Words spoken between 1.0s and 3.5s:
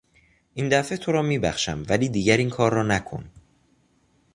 را میبخشم ولی دیگر این کار را نکن!